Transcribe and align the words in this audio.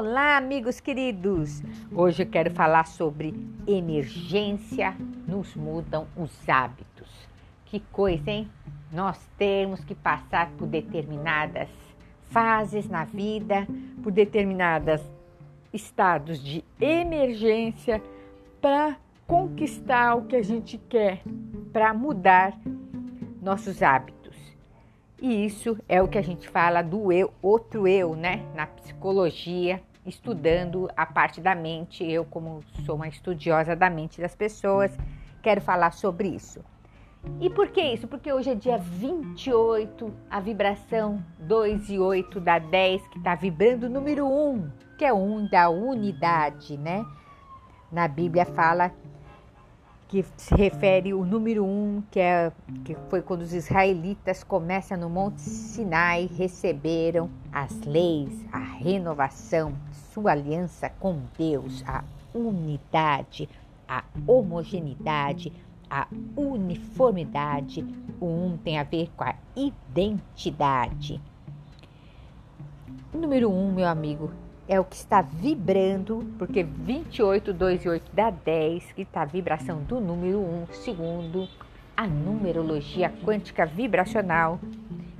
Olá, 0.00 0.36
amigos 0.36 0.78
queridos! 0.78 1.60
Hoje 1.92 2.22
eu 2.22 2.26
quero 2.28 2.52
falar 2.52 2.86
sobre 2.86 3.34
emergência 3.66 4.96
nos 5.26 5.56
mudam 5.56 6.06
os 6.16 6.48
hábitos. 6.48 7.10
Que 7.64 7.80
coisa, 7.80 8.30
hein? 8.30 8.48
Nós 8.92 9.18
temos 9.36 9.82
que 9.82 9.96
passar 9.96 10.52
por 10.56 10.68
determinadas 10.68 11.68
fases 12.30 12.88
na 12.88 13.06
vida, 13.06 13.66
por 14.00 14.12
determinados 14.12 15.00
estados 15.72 16.40
de 16.44 16.64
emergência 16.80 18.00
para 18.60 18.96
conquistar 19.26 20.14
o 20.14 20.26
que 20.26 20.36
a 20.36 20.44
gente 20.44 20.78
quer, 20.88 21.22
para 21.72 21.92
mudar 21.92 22.56
nossos 23.42 23.82
hábitos. 23.82 24.17
E 25.20 25.44
isso 25.44 25.76
é 25.88 26.00
o 26.00 26.06
que 26.06 26.16
a 26.16 26.22
gente 26.22 26.48
fala 26.48 26.80
do 26.80 27.10
eu, 27.10 27.32
outro 27.42 27.88
eu, 27.88 28.14
né? 28.14 28.44
Na 28.54 28.66
psicologia, 28.66 29.82
estudando 30.06 30.88
a 30.96 31.04
parte 31.04 31.40
da 31.40 31.54
mente. 31.54 32.08
Eu, 32.08 32.24
como 32.24 32.62
sou 32.86 32.94
uma 32.94 33.08
estudiosa 33.08 33.74
da 33.74 33.90
mente 33.90 34.20
das 34.20 34.36
pessoas, 34.36 34.96
quero 35.42 35.60
falar 35.60 35.90
sobre 35.90 36.28
isso. 36.28 36.64
E 37.40 37.50
por 37.50 37.68
que 37.68 37.82
isso? 37.82 38.06
Porque 38.06 38.32
hoje 38.32 38.50
é 38.50 38.54
dia 38.54 38.78
28, 38.78 40.12
a 40.30 40.38
vibração 40.38 41.22
2 41.40 41.90
e 41.90 41.98
8 41.98 42.40
da 42.40 42.60
10, 42.60 43.08
que 43.08 43.18
está 43.18 43.34
vibrando 43.34 43.86
o 43.86 43.90
número 43.90 44.26
1, 44.26 44.70
que 44.96 45.04
é 45.04 45.12
1 45.12 45.48
da 45.48 45.68
unidade, 45.68 46.76
né? 46.76 47.04
Na 47.90 48.06
Bíblia 48.06 48.44
fala 48.44 48.92
que 50.08 50.24
se 50.38 50.54
refere 50.54 51.12
o 51.12 51.22
número 51.22 51.64
um, 51.64 52.02
que, 52.10 52.18
é, 52.18 52.50
que 52.82 52.96
foi 53.10 53.20
quando 53.20 53.42
os 53.42 53.52
israelitas 53.52 54.42
começam 54.42 54.96
no 54.96 55.10
Monte 55.10 55.42
Sinai, 55.42 56.26
receberam 56.34 57.28
as 57.52 57.78
leis, 57.82 58.42
a 58.50 58.58
renovação, 58.58 59.74
sua 59.92 60.32
aliança 60.32 60.88
com 60.88 61.20
Deus, 61.36 61.84
a 61.86 62.02
unidade, 62.34 63.50
a 63.86 64.02
homogeneidade, 64.26 65.52
a 65.90 66.08
uniformidade. 66.34 67.86
O 68.18 68.26
um 68.26 68.56
tem 68.56 68.78
a 68.78 68.84
ver 68.84 69.10
com 69.14 69.24
a 69.24 69.34
identidade. 69.54 71.20
Número 73.12 73.50
um, 73.50 73.72
meu 73.72 73.86
amigo, 73.86 74.30
é 74.68 74.78
o 74.78 74.84
que 74.84 74.96
está 74.96 75.22
vibrando, 75.22 76.24
porque 76.38 76.62
28, 76.62 77.54
2 77.54 77.84
e 77.84 77.88
8 77.88 78.10
dá 78.12 78.28
10, 78.28 78.92
que 78.92 79.02
está 79.02 79.22
a 79.22 79.24
vibração 79.24 79.82
do 79.82 79.98
número 79.98 80.38
1, 80.40 80.66
segundo 80.72 81.48
a 81.96 82.06
numerologia 82.06 83.10
quântica 83.24 83.64
vibracional. 83.64 84.60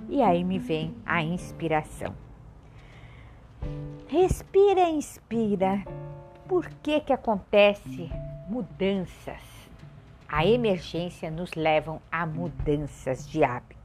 E 0.08 0.22
aí 0.22 0.44
me 0.44 0.58
vem 0.58 0.94
a 1.04 1.22
inspiração. 1.22 2.14
Respira 4.06 4.88
inspira. 4.88 5.82
Por 6.46 6.68
que 6.82 7.00
que 7.00 7.12
acontece 7.12 8.10
mudanças? 8.48 9.42
A 10.28 10.46
emergência 10.46 11.30
nos 11.30 11.54
levam 11.54 12.00
a 12.12 12.26
mudanças 12.26 13.26
de 13.28 13.42
hábitos. 13.42 13.78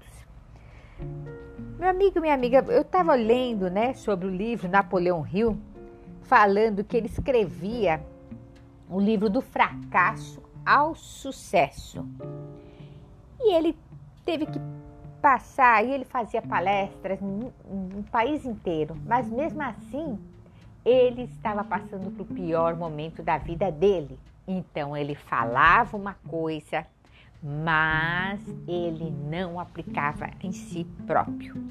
Meu 1.84 1.90
amigo, 1.90 2.22
minha 2.22 2.34
amiga, 2.34 2.64
eu 2.70 2.82
estava 2.82 3.14
lendo 3.14 3.70
né, 3.70 3.94
sobre 3.94 4.26
o 4.26 4.30
livro 4.30 4.70
Napoleão 4.70 5.28
Hill, 5.28 5.60
falando 6.22 6.82
que 6.82 6.96
ele 6.96 7.08
escrevia 7.08 8.02
o 8.90 9.02
livro 9.02 9.30
do 9.30 9.42
fracasso 9.42 10.42
ao 10.66 10.96
sucesso. 10.96 12.08
E 13.38 13.54
ele 13.54 13.78
teve 14.24 14.46
que 14.46 14.62
passar, 15.22 15.84
e 15.84 15.92
ele 15.92 16.06
fazia 16.06 16.42
palestras 16.42 17.20
no, 17.20 17.52
no 17.66 18.04
país 18.04 18.46
inteiro, 18.46 18.96
mas 19.06 19.30
mesmo 19.30 19.62
assim 19.62 20.18
ele 20.86 21.24
estava 21.24 21.66
passando 21.66 22.10
para 22.12 22.24
o 22.24 22.26
pior 22.26 22.78
momento 22.78 23.22
da 23.22 23.38
vida 23.38 23.70
dele. 23.70 24.18
Então 24.48 24.96
ele 24.96 25.16
falava 25.16 25.98
uma 25.98 26.14
coisa, 26.30 26.88
mas 27.44 28.40
ele 28.66 29.12
não 29.30 29.60
aplicava 29.60 30.30
em 30.42 30.54
si 30.54 30.86
próprio. 31.06 31.62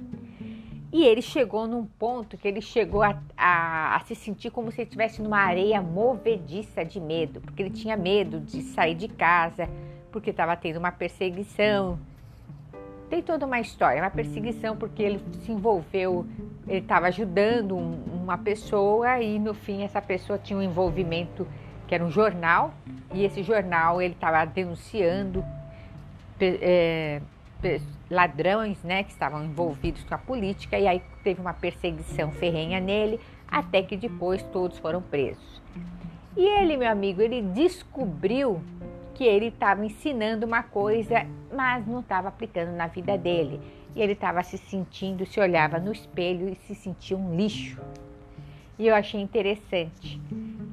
E 0.93 1.07
ele 1.07 1.23
chegou 1.23 1.67
num 1.67 1.87
ponto 1.87 2.37
que 2.37 2.47
ele 2.47 2.61
chegou 2.61 3.03
a, 3.03 3.19
a, 3.35 3.97
a, 3.97 4.01
se 4.01 4.15
sentir 4.15 4.51
como 4.51 4.71
se 4.71 4.83
estivesse 4.83 5.23
numa 5.23 5.39
areia 5.39 5.81
movediça 5.81 6.85
de 6.85 7.01
medo, 7.01 7.41
porque 7.41 7.63
ele 7.63 7.71
tinha 7.71 7.97
medo 7.97 8.39
de 8.39 8.61
sair 8.61 8.95
de 8.95 9.09
casa, 9.09 9.67
porque 10.11 10.29
estava 10.29 10.55
tendo 10.55 10.77
uma 10.77 10.93
perseguição. 10.93 11.99
Tem 13.09 13.23
toda 13.23 13.47
uma 13.47 13.59
história, 13.59 14.03
uma 14.03 14.11
perseguição 14.11 14.77
porque 14.77 15.03
ele 15.03 15.25
se 15.41 15.51
envolveu, 15.51 16.27
ele 16.69 16.81
estava 16.81 17.07
ajudando 17.07 17.75
um, 17.75 18.05
uma 18.23 18.37
pessoa 18.37 19.19
e 19.23 19.39
no 19.39 19.55
fim 19.55 19.85
essa 19.85 20.03
pessoa 20.03 20.39
tinha 20.39 20.59
um 20.59 20.63
envolvimento 20.63 21.49
que 21.89 21.95
era 21.95 22.05
um 22.05 22.11
jornal 22.11 22.75
e 23.15 23.25
esse 23.25 23.43
jornal 23.43 24.01
ele 24.01 24.15
estava 24.15 24.45
denunciando 24.45 25.43
é, 26.45 27.23
ladrões 28.11 28.83
né, 28.83 29.03
que 29.03 29.11
estavam 29.11 29.45
envolvidos 29.45 30.05
com 30.05 30.15
a 30.15 30.19
política 30.19 30.79
e 30.79 30.87
aí 30.87 31.03
teve 31.23 31.41
uma 31.41 31.55
perseguição 31.55 32.31
ferrenha 32.33 32.81
nele, 32.81 33.21
até 33.49 33.83
que 33.83 33.97
depois 33.97 34.43
todos 34.45 34.79
foram 34.79 35.01
presos. 35.01 35.63
E 36.37 36.45
ele, 36.45 36.77
meu 36.77 36.91
amigo, 36.91 37.21
ele 37.21 37.43
descobriu 37.43 38.61
que 39.15 39.25
ele 39.25 39.47
estava 39.47 39.85
ensinando 39.85 40.47
uma 40.47 40.63
coisa, 40.63 41.27
mas 41.53 41.87
não 41.87 42.01
estava 42.01 42.29
aplicando 42.29 42.73
na 42.73 42.87
vida 42.87 43.17
dele. 43.19 43.61
E 43.95 44.01
ele 44.01 44.13
estava 44.13 44.43
se 44.43 44.57
sentindo, 44.57 45.27
se 45.27 45.39
olhava 45.39 45.79
no 45.79 45.93
espelho 45.93 46.49
e 46.49 46.57
se 46.67 46.75
sentia 46.75 47.17
um 47.17 47.37
lixo. 47.37 47.79
E 48.79 48.87
eu 48.87 48.95
achei 48.95 49.21
interessante 49.21 50.21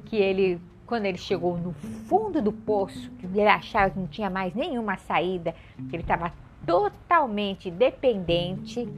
que 0.06 0.16
ele 0.16 0.58
quando 0.90 1.06
ele 1.06 1.18
chegou 1.18 1.56
no 1.56 1.72
fundo 1.72 2.42
do 2.42 2.50
poço, 2.50 3.12
que 3.12 3.24
ele 3.24 3.46
achava 3.46 3.90
que 3.90 3.98
não 4.00 4.08
tinha 4.08 4.28
mais 4.28 4.52
nenhuma 4.56 4.96
saída, 4.96 5.54
que 5.88 5.94
ele 5.94 6.02
estava 6.02 6.32
totalmente 6.66 7.70
dependente 7.70 8.88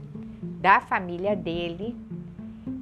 da 0.59 0.81
família 0.81 1.37
dele, 1.37 1.95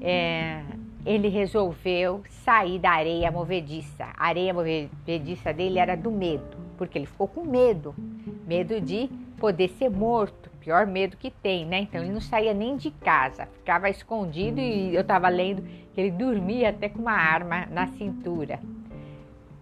é, 0.01 0.63
ele 1.05 1.27
resolveu 1.27 2.23
sair 2.45 2.79
da 2.79 2.93
areia 2.93 3.33
movediça. 3.33 4.05
A 4.17 4.29
areia 4.29 4.55
movediça 4.55 5.53
dele 5.53 5.81
era 5.81 5.97
do 5.97 6.13
medo, 6.13 6.57
porque 6.79 6.97
ele 6.97 7.07
ficou 7.07 7.27
com 7.27 7.45
medo 7.45 7.93
medo 8.47 8.81
de 8.81 9.09
poder 9.39 9.69
ser 9.71 9.89
morto, 9.89 10.51
pior 10.61 10.87
medo 10.87 11.17
que 11.17 11.31
tem, 11.31 11.65
né? 11.65 11.81
Então 11.81 12.01
ele 12.01 12.13
não 12.13 12.21
saía 12.21 12.55
nem 12.55 12.77
de 12.77 12.91
casa, 12.91 13.47
ficava 13.47 13.89
escondido 13.89 14.61
e 14.61 14.95
eu 14.95 15.01
estava 15.01 15.29
lendo 15.29 15.63
que 15.93 16.01
ele 16.01 16.11
dormia 16.11 16.71
até 16.71 16.89
com 16.89 17.01
uma 17.01 17.13
arma 17.13 17.67
na 17.67 17.87
cintura 17.89 18.61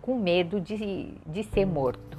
com 0.09 0.17
medo 0.19 0.59
de, 0.59 1.13
de 1.27 1.45
ser 1.45 1.67
morto. 1.67 2.17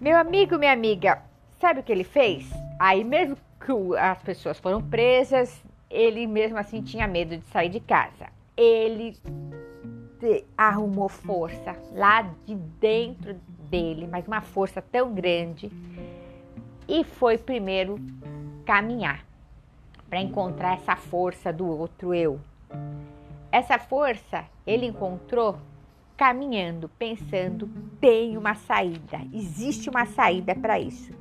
Meu 0.00 0.16
amigo, 0.16 0.58
minha 0.58 0.72
amiga, 0.72 1.22
sabe 1.60 1.78
o 1.78 1.82
que 1.84 1.92
ele 1.92 2.02
fez? 2.02 2.50
Aí, 2.80 3.04
mesmo 3.04 3.36
que 3.64 3.96
as 3.96 4.20
pessoas 4.22 4.58
foram 4.58 4.82
presas, 4.82 5.62
ele 5.88 6.26
mesmo 6.26 6.58
assim 6.58 6.82
tinha 6.82 7.06
medo 7.06 7.36
de 7.36 7.44
sair 7.52 7.68
de 7.68 7.78
casa. 7.78 8.26
Ele 8.56 9.16
arrumou 10.56 11.08
força 11.08 11.76
lá 11.92 12.22
de 12.44 12.56
dentro 12.56 13.34
dele, 13.70 14.08
mas 14.08 14.26
uma 14.26 14.40
força 14.40 14.82
tão 14.82 15.14
grande, 15.14 15.70
e 16.88 17.04
foi 17.04 17.38
primeiro 17.38 18.00
caminhar 18.66 19.24
para 20.10 20.20
encontrar 20.20 20.74
essa 20.74 20.96
força 20.96 21.52
do 21.52 21.68
outro 21.68 22.12
eu. 22.12 22.40
Essa 23.52 23.78
força 23.78 24.44
ele 24.66 24.86
encontrou 24.86 25.56
caminhando, 26.18 26.90
pensando, 26.98 27.70
tem 28.00 28.36
uma 28.36 28.56
saída, 28.56 29.20
existe 29.32 29.88
uma 29.88 30.04
saída 30.04 30.52
para 30.52 30.78
isso. 30.78 31.12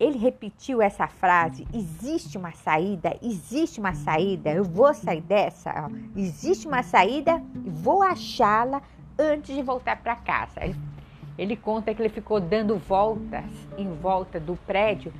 Ele 0.00 0.16
repetiu 0.16 0.80
essa 0.80 1.06
frase: 1.06 1.68
existe 1.74 2.38
uma 2.38 2.52
saída, 2.52 3.14
existe 3.22 3.78
uma 3.78 3.92
saída, 3.92 4.50
eu 4.50 4.64
vou 4.64 4.94
sair 4.94 5.20
dessa, 5.20 5.90
existe 6.16 6.66
uma 6.66 6.82
saída 6.82 7.42
e 7.62 7.68
vou 7.68 8.02
achá-la 8.02 8.80
antes 9.18 9.54
de 9.54 9.62
voltar 9.62 10.02
para 10.02 10.16
casa. 10.16 10.60
Ele 11.36 11.54
conta 11.54 11.94
que 11.94 12.00
ele 12.00 12.08
ficou 12.08 12.40
dando 12.40 12.78
voltas 12.78 13.44
em 13.76 13.94
volta 13.96 14.40
do 14.40 14.56
prédio, 14.66 15.12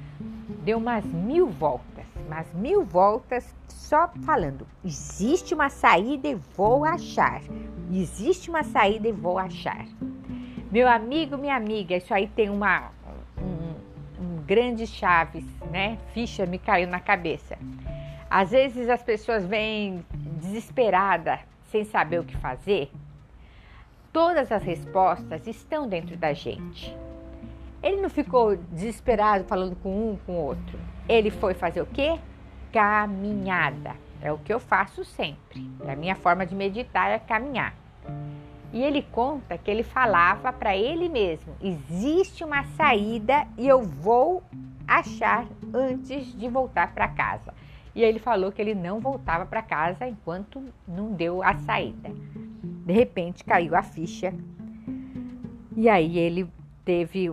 deu 0.64 0.78
umas 0.78 1.04
mil 1.04 1.48
voltas, 1.48 1.91
umas 2.32 2.52
mil 2.54 2.82
voltas 2.82 3.54
só 3.68 4.08
falando: 4.24 4.66
existe 4.84 5.54
uma 5.54 5.68
saída 5.68 6.28
e 6.28 6.34
vou 6.56 6.84
achar. 6.84 7.42
Existe 7.92 8.48
uma 8.48 8.64
saída 8.64 9.08
e 9.08 9.12
vou 9.12 9.38
achar. 9.38 9.84
Meu 10.70 10.88
amigo, 10.88 11.36
minha 11.36 11.54
amiga, 11.54 11.96
isso 11.96 12.12
aí 12.14 12.26
tem 12.26 12.48
uma 12.48 12.90
um, 13.38 14.24
um 14.24 14.42
grande 14.46 14.86
chaves, 14.86 15.44
né? 15.70 15.98
Ficha 16.14 16.46
me 16.46 16.58
caiu 16.58 16.88
na 16.88 17.00
cabeça. 17.00 17.58
Às 18.30 18.50
vezes 18.50 18.88
as 18.88 19.02
pessoas 19.02 19.44
vêm 19.44 20.04
desesperada, 20.40 21.38
sem 21.70 21.84
saber 21.84 22.18
o 22.18 22.24
que 22.24 22.36
fazer. 22.38 22.90
Todas 24.10 24.50
as 24.50 24.62
respostas 24.62 25.46
estão 25.46 25.86
dentro 25.86 26.16
da 26.16 26.32
gente. 26.32 26.96
Ele 27.82 28.00
não 28.00 28.08
ficou 28.08 28.56
desesperado 28.56 29.44
falando 29.44 29.76
com 29.76 30.12
um 30.12 30.16
com 30.24 30.32
o 30.32 30.44
outro. 30.46 30.78
Ele 31.08 31.30
foi 31.30 31.54
fazer 31.54 31.80
o 31.80 31.86
quê? 31.86 32.18
caminhada. 32.72 33.94
É 34.20 34.32
o 34.32 34.38
que 34.38 34.52
eu 34.52 34.58
faço 34.58 35.04
sempre. 35.04 35.70
A 35.86 35.94
minha 35.94 36.16
forma 36.16 36.46
de 36.46 36.54
meditar 36.54 37.10
é 37.10 37.18
caminhar. 37.18 37.74
E 38.72 38.82
ele 38.82 39.02
conta 39.02 39.58
que 39.58 39.70
ele 39.70 39.82
falava 39.82 40.52
para 40.52 40.76
ele 40.76 41.08
mesmo: 41.08 41.54
existe 41.60 42.42
uma 42.42 42.64
saída 42.64 43.46
e 43.58 43.68
eu 43.68 43.82
vou 43.82 44.42
achar 44.88 45.46
antes 45.74 46.32
de 46.36 46.48
voltar 46.48 46.94
para 46.94 47.08
casa. 47.08 47.52
E 47.94 48.02
ele 48.02 48.18
falou 48.18 48.50
que 48.50 48.62
ele 48.62 48.74
não 48.74 49.00
voltava 49.00 49.44
para 49.44 49.60
casa 49.60 50.08
enquanto 50.08 50.64
não 50.88 51.12
deu 51.12 51.42
a 51.42 51.54
saída. 51.56 52.10
De 52.86 52.92
repente 52.92 53.44
caiu 53.44 53.76
a 53.76 53.82
ficha. 53.82 54.32
E 55.76 55.88
aí 55.88 56.18
ele 56.18 56.48
teve 56.84 57.30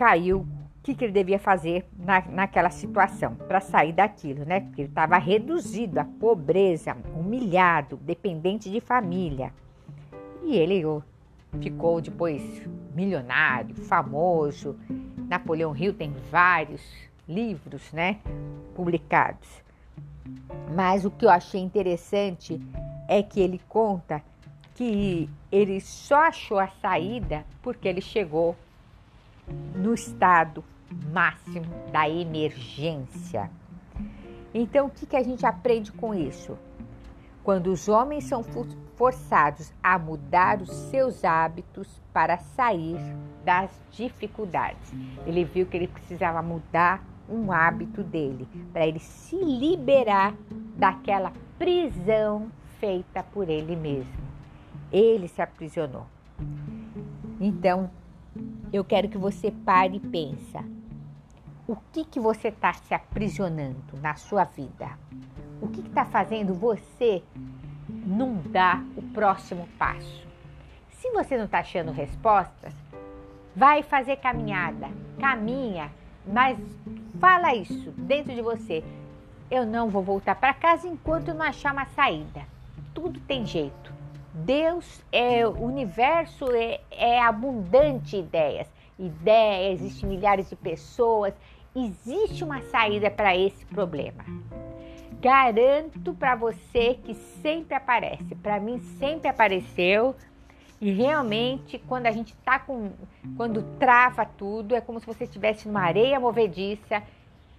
caiu 0.00 0.38
o 0.38 0.82
que, 0.82 0.94
que 0.94 1.04
ele 1.04 1.12
devia 1.12 1.38
fazer 1.38 1.86
na, 1.94 2.22
naquela 2.22 2.70
situação 2.70 3.34
para 3.34 3.60
sair 3.60 3.92
daquilo, 3.92 4.46
né? 4.46 4.60
Porque 4.60 4.80
ele 4.80 4.88
estava 4.88 5.18
reduzido 5.18 6.00
à 6.00 6.04
pobreza, 6.06 6.96
humilhado, 7.14 7.98
dependente 7.98 8.70
de 8.70 8.80
família. 8.80 9.52
E 10.42 10.56
ele 10.56 10.82
ficou 11.60 12.00
depois 12.00 12.42
milionário, 12.94 13.74
famoso. 13.74 14.74
Napoleão 15.28 15.76
Hill 15.76 15.92
tem 15.92 16.14
vários 16.30 16.80
livros, 17.28 17.92
né, 17.92 18.16
publicados. 18.74 19.62
Mas 20.74 21.04
o 21.04 21.10
que 21.10 21.26
eu 21.26 21.30
achei 21.30 21.60
interessante 21.60 22.58
é 23.06 23.22
que 23.22 23.38
ele 23.38 23.60
conta 23.68 24.22
que 24.74 25.28
ele 25.52 25.78
só 25.78 26.28
achou 26.28 26.58
a 26.58 26.68
saída 26.68 27.44
porque 27.60 27.86
ele 27.86 28.00
chegou 28.00 28.56
no 29.74 29.94
estado 29.94 30.64
máximo 31.12 31.66
da 31.92 32.08
emergência. 32.08 33.50
Então, 34.52 34.86
o 34.86 34.90
que, 34.90 35.06
que 35.06 35.16
a 35.16 35.22
gente 35.22 35.46
aprende 35.46 35.92
com 35.92 36.14
isso? 36.14 36.58
Quando 37.42 37.68
os 37.68 37.88
homens 37.88 38.24
são 38.24 38.44
forçados 38.96 39.72
a 39.82 39.98
mudar 39.98 40.60
os 40.60 40.70
seus 40.70 41.24
hábitos 41.24 41.88
para 42.12 42.36
sair 42.36 42.98
das 43.44 43.70
dificuldades. 43.90 44.92
Ele 45.26 45.44
viu 45.44 45.64
que 45.64 45.76
ele 45.76 45.88
precisava 45.88 46.42
mudar 46.42 47.02
um 47.28 47.50
hábito 47.50 48.02
dele 48.02 48.46
para 48.72 48.86
ele 48.86 48.98
se 48.98 49.36
liberar 49.36 50.34
daquela 50.76 51.32
prisão 51.58 52.50
feita 52.78 53.22
por 53.22 53.48
ele 53.48 53.76
mesmo. 53.76 54.12
Ele 54.92 55.28
se 55.28 55.40
aprisionou. 55.40 56.06
Então, 57.40 57.90
eu 58.72 58.84
quero 58.84 59.08
que 59.08 59.18
você 59.18 59.50
pare 59.50 59.96
e 59.96 60.00
pense. 60.00 60.58
O 61.66 61.76
que, 61.92 62.04
que 62.04 62.18
você 62.18 62.48
está 62.48 62.72
se 62.72 62.94
aprisionando 62.94 63.96
na 64.00 64.14
sua 64.14 64.44
vida? 64.44 64.90
O 65.60 65.68
que 65.68 65.80
está 65.80 66.04
fazendo 66.04 66.54
você 66.54 67.22
não 67.88 68.34
dar 68.36 68.84
o 68.96 69.02
próximo 69.02 69.68
passo? 69.78 70.26
Se 70.90 71.10
você 71.12 71.36
não 71.36 71.44
está 71.44 71.60
achando 71.60 71.92
respostas, 71.92 72.74
vai 73.54 73.82
fazer 73.82 74.16
caminhada, 74.16 74.88
caminha, 75.18 75.90
mas 76.26 76.58
fala 77.20 77.54
isso 77.54 77.90
dentro 77.92 78.34
de 78.34 78.42
você. 78.42 78.84
Eu 79.50 79.64
não 79.64 79.88
vou 79.88 80.02
voltar 80.02 80.34
para 80.34 80.54
casa 80.54 80.86
enquanto 80.86 81.34
não 81.34 81.44
achar 81.44 81.72
uma 81.72 81.86
saída. 81.86 82.42
Tudo 82.94 83.18
tem 83.20 83.46
jeito. 83.46 83.79
Deus 84.32 85.02
é 85.10 85.46
o 85.46 85.64
universo 85.64 86.46
é, 86.52 86.80
é 86.90 87.20
abundante 87.20 88.10
de 88.10 88.16
ideias. 88.18 88.68
Ideias, 88.98 89.80
existem 89.80 90.08
milhares 90.08 90.48
de 90.48 90.56
pessoas. 90.56 91.34
Existe 91.74 92.44
uma 92.44 92.60
saída 92.62 93.10
para 93.10 93.36
esse 93.36 93.64
problema. 93.66 94.24
Garanto 95.20 96.14
para 96.14 96.34
você 96.34 96.98
que 97.04 97.14
sempre 97.14 97.74
aparece. 97.74 98.34
Para 98.36 98.60
mim 98.60 98.78
sempre 98.98 99.28
apareceu. 99.28 100.14
E 100.80 100.90
realmente, 100.92 101.78
quando 101.78 102.06
a 102.06 102.10
gente 102.10 102.34
tá 102.36 102.58
com. 102.58 102.92
Quando 103.36 103.62
trava 103.78 104.24
tudo, 104.24 104.74
é 104.74 104.80
como 104.80 104.98
se 104.98 105.06
você 105.06 105.24
estivesse 105.24 105.68
numa 105.68 105.82
areia 105.82 106.18
movediça, 106.18 107.02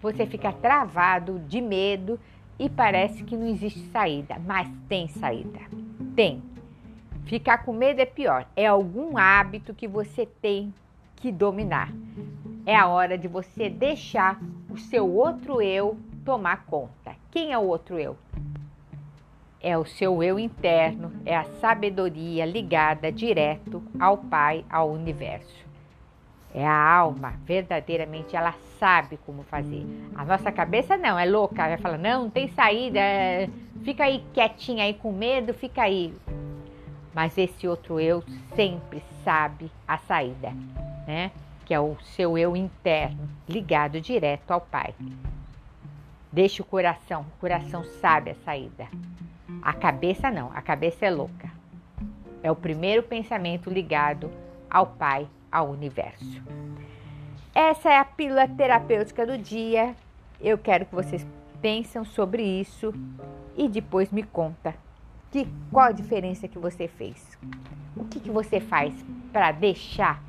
você 0.02 0.26
fica 0.26 0.52
travado 0.52 1.40
de 1.40 1.62
medo 1.62 2.20
e 2.58 2.68
parece 2.70 3.24
que 3.24 3.38
não 3.38 3.48
existe 3.48 3.80
saída. 3.92 4.38
Mas 4.44 4.68
tem 4.88 5.08
saída. 5.08 5.60
Tem. 6.16 6.51
Ficar 7.26 7.60
com 7.60 7.74
medo 7.74 8.02
é 8.02 8.06
pior. 8.06 8.46
É 8.56 8.66
algum 8.66 9.18
hábito 9.18 9.74
que 9.74 9.88
você 9.88 10.26
tem 10.26 10.74
que 11.16 11.32
dominar. 11.32 11.92
É 12.66 12.76
a 12.76 12.88
hora 12.88 13.18
de 13.18 13.28
você 13.28 13.70
deixar 13.70 14.40
o 14.70 14.78
seu 14.78 15.10
outro 15.10 15.62
eu 15.62 15.98
tomar 16.26 16.66
conta. 16.66 17.16
Quem 17.32 17.52
é 17.52 17.58
o 17.58 17.64
outro 17.64 17.98
eu? 17.98 18.18
É 19.64 19.78
o 19.78 19.86
seu 19.86 20.24
eu 20.24 20.40
interno, 20.40 21.12
é 21.24 21.36
a 21.36 21.44
sabedoria 21.44 22.46
ligada 22.46 23.12
direto 23.12 23.84
ao 24.00 24.18
Pai, 24.18 24.66
ao 24.70 24.90
universo. 24.90 25.66
É 26.54 26.66
a 26.66 26.94
alma, 26.94 27.36
verdadeiramente, 27.46 28.36
ela 28.36 28.54
sabe 28.78 29.18
como 29.26 29.44
fazer. 29.44 29.86
A 30.16 30.26
nossa 30.26 30.52
cabeça 30.52 30.98
não, 30.98 31.18
é 31.18 31.26
louca, 31.26 31.68
vai 31.68 31.78
falar, 31.78 31.98
não, 31.98 32.24
não 32.24 32.30
tem 32.30 32.50
saída, 32.50 33.00
é... 33.00 33.48
fica 33.84 34.04
aí 34.04 34.24
quietinha 34.34 34.84
aí 34.84 34.96
com 34.96 35.14
medo, 35.14 35.54
fica 35.54 35.84
aí. 35.84 36.14
Mas 37.14 37.38
esse 37.38 37.68
outro 37.68 38.00
eu 38.00 38.24
sempre 38.56 39.04
sabe 39.24 39.72
a 39.88 39.98
saída, 39.98 40.52
né? 41.06 41.32
Que 41.66 41.74
é 41.74 41.80
o 41.80 41.98
seu 42.02 42.38
eu 42.38 42.56
interno, 42.56 43.30
ligado 43.48 44.00
direto 44.00 44.52
ao 44.52 44.62
Pai. 44.62 44.94
Deixa 46.32 46.64
o 46.64 46.66
coração, 46.66 47.26
o 47.36 47.40
coração 47.40 47.84
sabe 47.84 48.32
a 48.32 48.36
saída. 48.36 48.88
A 49.62 49.74
cabeça 49.74 50.32
não, 50.32 50.52
a 50.54 50.62
cabeça 50.62 51.06
é 51.06 51.12
louca. 51.12 51.52
É 52.42 52.50
o 52.50 52.56
primeiro 52.56 53.04
pensamento 53.04 53.70
ligado 53.70 54.32
ao 54.70 54.88
Pai, 54.88 55.28
ao 55.52 55.70
universo. 55.70 56.42
Essa 57.54 57.92
é 57.92 57.98
a 57.98 58.06
pílula 58.06 58.48
terapêutica 58.48 59.26
do 59.26 59.38
dia. 59.38 59.94
Eu 60.40 60.58
quero 60.58 60.86
que 60.86 60.96
vocês 60.96 61.28
pensem 61.62 62.04
sobre 62.06 62.42
isso 62.42 62.94
e 63.56 63.68
depois 63.68 64.10
me 64.12 64.24
conta 64.24 64.74
que, 65.32 65.48
qual 65.72 65.88
a 65.88 65.92
diferença 65.92 66.48
que 66.48 66.60
você 66.60 66.88
fez. 66.88 67.38
O 67.96 68.06
que, 68.06 68.20
que 68.20 68.30
você 68.30 68.60
faz 68.60 68.94
para 69.32 69.52
deixar 69.52 70.22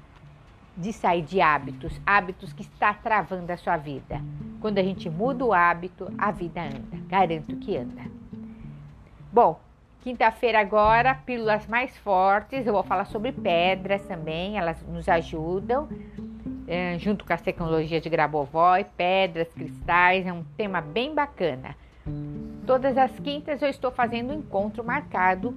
de 0.77 0.93
sair 0.93 1.23
de 1.23 1.41
hábitos, 1.41 2.01
hábitos 2.07 2.53
que 2.53 2.63
está 2.63 2.95
travando 2.95 3.53
a 3.53 3.57
sua 3.57 3.77
vida. 3.77 4.21
Quando 4.61 4.79
a 4.79 4.83
gente 4.83 5.11
muda 5.11 5.45
o 5.45 5.53
hábito, 5.53 6.11
a 6.17 6.31
vida 6.31 6.63
anda. 6.63 6.97
Garanto 7.09 7.57
que 7.57 7.77
anda. 7.77 8.03
Bom, 9.31 9.61
quinta-feira 10.03 10.61
agora, 10.61 11.15
pílulas 11.15 11.67
mais 11.67 11.97
fortes. 11.99 12.67
Eu 12.67 12.73
vou 12.73 12.83
falar 12.83 13.05
sobre 13.07 13.33
pedras 13.33 14.03
também, 14.07 14.57
elas 14.57 14.83
nos 14.87 15.09
ajudam. 15.09 15.89
É, 16.67 16.97
junto 16.99 17.25
com 17.25 17.33
as 17.33 17.43
tecnologias 17.43 18.01
de 18.01 18.09
Grabovoi, 18.09 18.85
pedras, 18.97 19.53
cristais, 19.53 20.27
é 20.27 20.33
um 20.33 20.45
tema 20.57 20.81
bem 20.81 21.15
bacana. 21.15 21.77
Todas 22.67 22.97
as 22.97 23.19
quintas 23.19 23.61
eu 23.61 23.69
estou 23.69 23.91
fazendo 23.91 24.33
um 24.33 24.39
encontro 24.39 24.85
marcado 24.85 25.57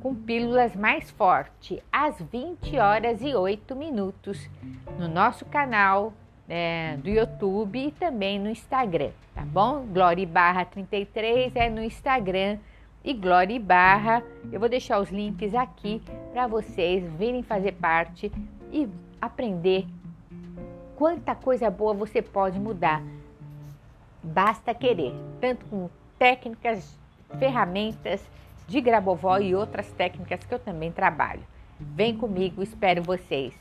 com 0.00 0.14
pílulas 0.14 0.76
mais 0.76 1.10
forte 1.10 1.82
às 1.90 2.20
20 2.20 2.78
horas 2.78 3.20
e 3.20 3.34
8 3.34 3.74
minutos 3.74 4.48
no 4.96 5.08
nosso 5.08 5.44
canal 5.44 6.12
é, 6.48 6.96
do 6.98 7.08
YouTube 7.08 7.88
e 7.88 7.90
também 7.90 8.38
no 8.38 8.48
Instagram, 8.48 9.10
tá 9.34 9.44
bom? 9.44 9.84
Glória 9.86 10.24
Barra 10.24 10.64
33 10.64 11.56
é 11.56 11.68
no 11.68 11.82
Instagram 11.82 12.58
e 13.04 13.12
Glória 13.12 13.58
Barra. 13.58 14.22
Eu 14.52 14.60
vou 14.60 14.68
deixar 14.68 15.00
os 15.00 15.10
links 15.10 15.52
aqui 15.52 16.00
para 16.32 16.46
vocês 16.46 17.04
virem 17.14 17.42
fazer 17.42 17.72
parte 17.72 18.30
e 18.70 18.88
aprender 19.20 19.86
quanta 20.94 21.34
coisa 21.34 21.68
boa 21.68 21.92
você 21.92 22.22
pode 22.22 22.60
mudar. 22.60 23.02
Basta 24.22 24.72
querer, 24.72 25.12
tanto 25.40 25.66
com 25.66 25.90
técnicas, 26.18 26.98
ferramentas 27.38 28.22
de 28.66 28.80
Grabovoi 28.80 29.48
e 29.48 29.54
outras 29.54 29.90
técnicas 29.92 30.40
que 30.44 30.54
eu 30.54 30.58
também 30.58 30.90
trabalho. 30.90 31.42
Vem 31.78 32.16
comigo, 32.16 32.62
espero 32.62 33.02
vocês. 33.02 33.54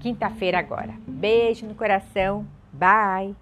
Quinta-feira 0.00 0.58
agora. 0.58 0.94
Beijo 1.06 1.66
no 1.66 1.74
coração. 1.74 2.46
Bye. 2.72 3.36